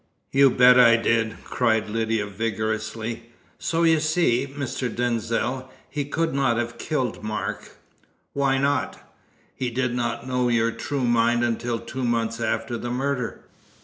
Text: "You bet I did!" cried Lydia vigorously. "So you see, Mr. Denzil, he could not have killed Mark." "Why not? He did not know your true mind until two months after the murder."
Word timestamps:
"You 0.31 0.49
bet 0.49 0.79
I 0.79 0.97
did!" 0.97 1.43
cried 1.43 1.87
Lydia 1.87 2.25
vigorously. 2.25 3.29
"So 3.59 3.83
you 3.83 3.99
see, 3.99 4.51
Mr. 4.51 4.89
Denzil, 4.89 5.69
he 5.91 6.05
could 6.05 6.33
not 6.33 6.57
have 6.57 6.79
killed 6.79 7.21
Mark." 7.23 7.75
"Why 8.33 8.57
not? 8.57 8.97
He 9.55 9.69
did 9.69 9.93
not 9.93 10.27
know 10.27 10.47
your 10.49 10.71
true 10.71 11.03
mind 11.03 11.43
until 11.43 11.77
two 11.77 12.03
months 12.03 12.39
after 12.41 12.79
the 12.79 12.89
murder." 12.89 13.41